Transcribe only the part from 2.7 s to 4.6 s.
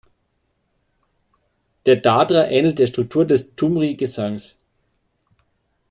der Struktur des Thumri-Gesangs.